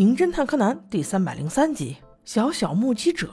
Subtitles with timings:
[0.00, 3.26] 名侦探柯南》第三百零三集《小小目击者》。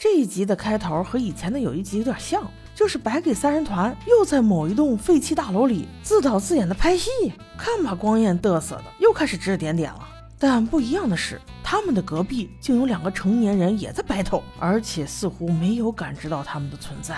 [0.00, 2.44] 这一集的开头和以前的有一集有点像，
[2.74, 7.08] 就是白给三人团又在某一栋废弃大楼里自导自演的拍戏，
[7.56, 10.08] 看把光彦嘚瑟的又开始指指点点了。
[10.40, 17.16] 但不一样的是，他们的隔壁竟有两个成年人也在白头，而且似乎没有感知到他们的存在。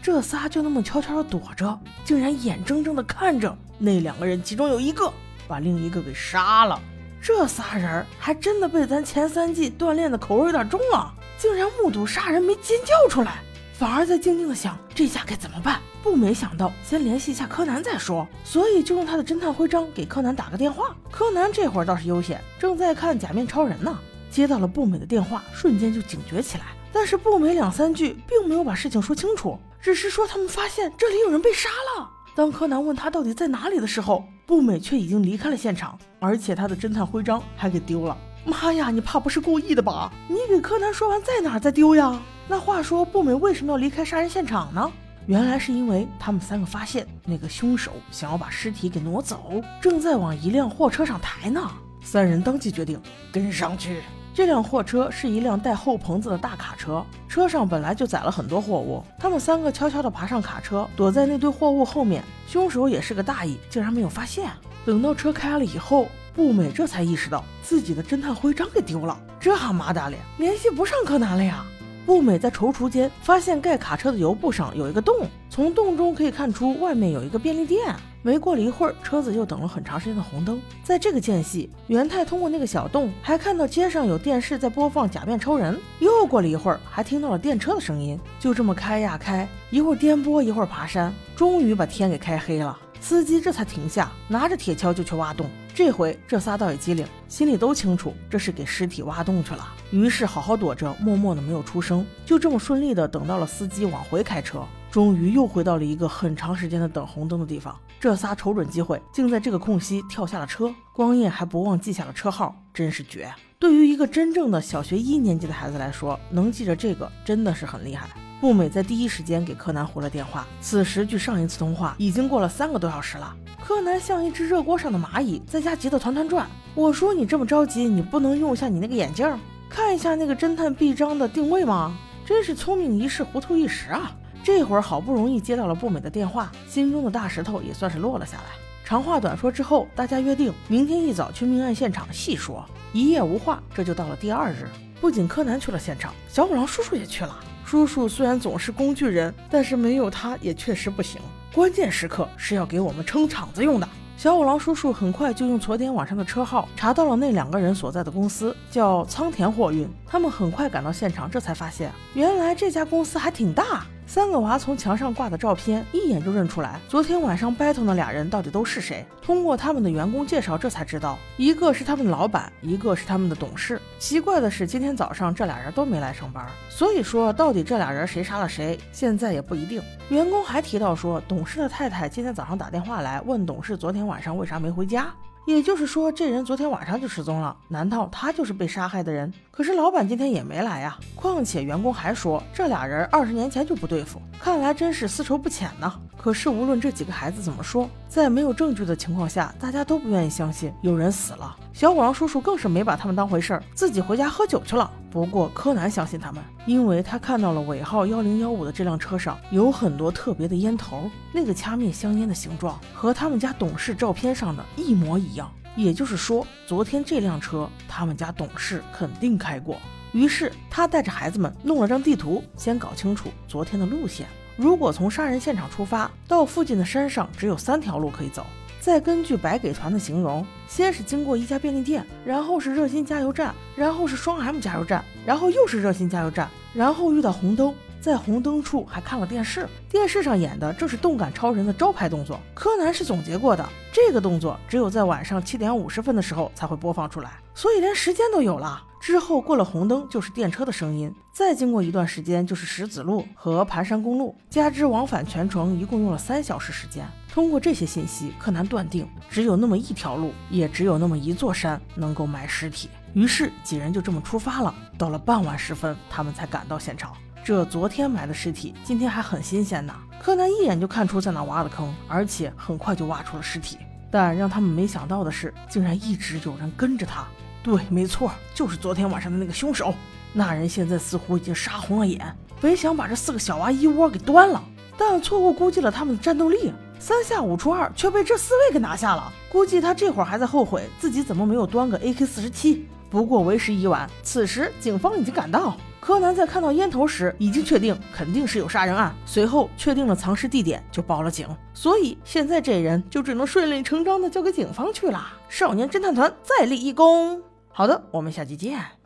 [0.00, 5.12] 这仨就那么悄悄的躲着，竟然眼睁睁的看着那两个人其中有一个
[5.46, 6.80] 把另一个给杀了。
[7.20, 11.12] 这仨人还真的被咱前三季锻炼的口味有点重啊！
[11.36, 13.42] 竟然目睹杀人没尖叫出来，
[13.74, 15.80] 反而在静静的想这下该怎么办。
[16.02, 20.96] 不没想到先联系一下柯南再说，所以就用他的侦探徽章给柯南打个电话。
[21.10, 23.98] 柯南这会儿倒是悠闲，正在看假面超人呢。
[24.30, 26.64] 接到了步美的电话，瞬间就警觉起来。
[26.92, 32.08] 但是步美两三句并没有把事情说清楚，只是说他们发现这里有人被杀了。
[32.34, 38.16] 当柯南问他到底在哪里的时候，步美却已经离开了现场，而且他的侦探徽章还给丢了。
[38.46, 40.10] 妈呀，你怕不是故意的吧？
[40.26, 42.18] 你给柯南说完在哪再丢呀？
[42.48, 44.90] 那话说，步美为什么要离开杀人现场呢？
[45.26, 51.60] 原来是因为他们三个发现那个凶手想要把尸体给挪走，正在往一辆货车上抬呢。
[52.02, 52.98] 三人当即决定
[53.30, 54.00] 跟上去。
[54.38, 59.02] 这辆货车是一辆带后棚子的大卡车，车上本来就载了很多货物。
[59.18, 62.22] 他们三个悄悄地爬上卡车，躲在那堆货物后面。
[62.46, 64.48] 凶手也是个大意，竟然没有发现。
[64.86, 66.06] 等到车开了以后。
[66.36, 71.64] 步美这才意识到自己的侦探徽章给丢了，这蛤蟆大脸联系不上柯南了呀！
[72.06, 77.92] 步美在踌躇间发现盖卡车的油布上有一个洞，从洞中可以看出外面有一个便利店。
[78.22, 80.60] 没过了一会儿，车子又等了很长时间的红灯。
[80.82, 85.74] 在这个间隙，元太通过那个小洞还看到街上有电视在播放《假面超人》。
[86.00, 88.18] 又过了一会儿，还听到了电车的声音。
[88.40, 92.76] 就这么开呀开，一会儿颠簸，一会儿爬山，终于把天给开黑了。
[93.00, 95.46] 司机这才停下，拿着铁锹就去挖洞。
[95.78, 102.04] 这回这仨倒也机灵，心里都清楚这是给尸体挖洞去了，于是好好躲着，默默的没有出声。
[102.26, 107.78] 就这么顺利的等到了司机往回开车，终于又回到了一个很长时间的等红灯的地方。
[108.00, 110.74] 这仨瞅准机会，竟在这个空隙跳下了车。
[110.92, 113.32] 光彦还不忘记下了车号，真是绝！
[113.60, 118.08] 对于一个真正的小学一年级的孩子来说，能记着这个真的是很厉害。
[118.40, 120.44] 步美在第一时间给柯南回了电话。
[120.60, 123.32] 此时距上一次通话已经过了三个多小时了。
[123.68, 126.48] 柯南像一只热锅上的蚂蚁，在家急得团团转。
[126.74, 129.30] 我说你这么着急，你不能用一下你那个眼镜，
[129.68, 131.94] 看一下那个侦探臂章的定位吗？
[132.24, 134.16] 真是聪明一世，糊涂一时啊！
[134.42, 138.44] 这会儿好不容易接到了步美的电话，心中的大石头也算是落了下来。
[138.86, 142.64] 长话短说之后，大家约定明天一早去命案现场细说。
[142.94, 144.66] 一夜无话，这就到了第二日。
[144.98, 147.38] 不仅柯南去了现场，小五郎叔叔也去了。
[147.66, 151.20] 叔叔虽然总是工具人，但是没有他也确实不行。
[151.54, 153.88] 关键时刻是要给我们撑场子用的。
[154.16, 159.88] 小五郎叔叔很快就用昨天晚上的车号查到了那两个人所在的公司，叫仓田货运。
[160.06, 163.86] 他们很快赶到现场，这才发现原来这家公司还挺大。
[164.08, 169.04] 三个娃从墙上挂的照片一眼就认出来，昨天晚上 battle 那俩人到底都是谁？
[169.20, 173.78] 通过他们的员工介绍，这才知道一个是他们的老板，一个是他们的董事。
[173.98, 179.82] 奇怪的是，今天早上这俩人都没来上班，所以说到底这俩人谁杀了谁，现在也不一定。
[180.08, 185.12] 员工还提到说，董事的太太今天早上打电话来问董事昨天晚上为啥没回家。
[185.48, 187.56] 也就是说，这人昨天晚上就失踪了。
[187.68, 189.32] 难道他就是被杀害的人？
[189.50, 190.98] 可是老板今天也没来呀。
[191.14, 195.90] 况且员工还说，这俩人二十年前就不对付，看来真是私仇不浅呢。
[196.18, 201.56] 可是无论这几个孩子怎么说，在没有证据的情况下，大家都不愿意相信有人死了。
[201.72, 204.90] 小五郎叔叔更是没把他们当回事儿，自己回家喝酒去了。
[205.10, 215.50] 不过柯南相信他们，因为他看到了尾号幺零幺五的这辆车上有很多特别的烟头，那个掐灭香烟的形状和他们家董事照片上的一模一样。
[215.76, 219.78] 也就是说，昨天这辆车他们家董事肯定开过。
[220.12, 224.26] 于是他带着孩子们弄了张地图，先搞清楚昨天的路线。
[224.56, 228.44] 如果从杀人现场出发，到附近的山上只有三条路可以走。
[228.88, 242.40] 再根据白给团的形容，先是经过一家便利店，然后是热心加油站，然后是双 M 加油站，然后又是热心加油站，然后遇到红灯，在红灯处还看了电视，电视上演的正是动感超人的招牌动作。
[242.54, 248.82] 柯南是总结过的，这个动作只有在晚上七点五十分的时候才会播放出来，所以连时间都有了。
[249.08, 257.06] 之后过了红灯就是电车的声音，再经过一段时间就是石子路和盘山公路，加之往返全程一共用了三小时时间。
[257.32, 262.90] 通过这些信息，柯南断定只有那么一条路，也只有那么一座山能够埋尸体。
[263.14, 264.74] 于是几人就这么出发了。
[264.98, 267.14] 到了傍晚时分，他们才赶到现场。
[267.42, 269.94] 这昨天埋的尸体，今天还很新鲜呢。
[270.20, 273.78] 柯南一眼就看出在哪挖的坑，而且很快就挖出了尸体。
[274.10, 277.26] 但让他们没想到的是，竟然一直有人跟着他。
[277.68, 279.92] 对，没错，就是昨天晚上的那个凶手。
[280.32, 284.64] 那人现在似乎已经杀红了眼，本想把这四个小娃一窝给端了，
[284.96, 289.30] 但错误估计了他们的战斗力，三下五除二却被这四位给拿下了。
[289.52, 292.88] 估计他这会儿还在后悔自己怎么没有端个 AK 四十七。
[293.10, 295.76] 不过为时已晚，此时警方已经赶到。
[296.00, 301.46] 柯南在看到烟头时，已经确定肯定是有杀人案，随后确定了藏尸地点，就报了警。
[301.74, 305.26] 所以现在这人就只能顺理成章的交给警方去了。
[305.50, 307.42] 少年侦探团再立一功。
[307.78, 308.97] 好的，我们下期见。